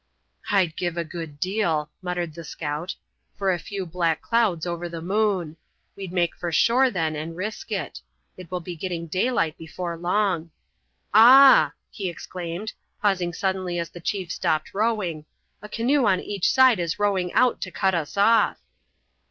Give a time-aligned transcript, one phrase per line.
[0.49, 2.95] "I'd give a good deal," muttered the scout,
[3.37, 5.57] "for a few black clouds over the moon;
[5.95, 8.01] we'd make for shore then and risk it.
[8.35, 10.49] It will be getting daylight before long.
[11.13, 15.25] Ah!" he exclaimed, pausing suddenly as the chief stopped rowing,
[15.61, 18.57] "a canoe on each side is rowing out to cut us off."